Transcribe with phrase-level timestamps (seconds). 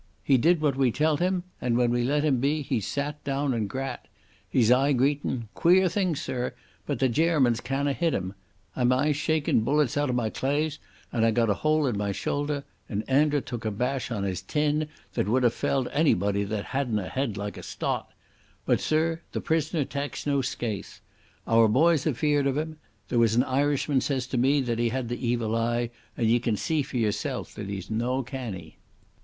[0.23, 3.53] He did what we tell't him, and when we let him be he sat down
[3.53, 4.07] and grat.
[4.49, 5.47] He's aye greetin'....
[5.53, 6.55] Queer thing, sirr,
[6.87, 8.33] but the Gairmans canna hit him.
[8.75, 10.79] I'm aye shakin' bullets out o' my claes,
[11.11, 14.41] and I've got a hole in my shoulder, and Andra took a bash on his
[14.41, 18.11] tin that wad hae felled onybody that hadna a heid like a stot.
[18.65, 20.99] But, sirr, the prisoner taks no scaith.
[21.45, 22.77] Our boys are feared of him.
[23.09, 26.39] There was an Irishman says to me that he had the evil eye, and ye
[26.39, 28.79] can see for yerself that he's no canny."